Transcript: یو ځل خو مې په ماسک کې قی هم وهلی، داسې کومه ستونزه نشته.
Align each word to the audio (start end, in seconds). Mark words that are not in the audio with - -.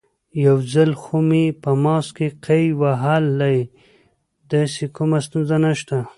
یو 0.45 0.57
ځل 0.73 0.91
خو 1.01 1.17
مې 1.27 1.45
په 1.63 1.71
ماسک 1.83 2.11
کې 2.17 2.27
قی 2.45 2.65
هم 2.71 2.77
وهلی، 2.81 3.59
داسې 4.51 4.83
کومه 4.95 5.17
ستونزه 5.27 5.57
نشته. 5.65 5.97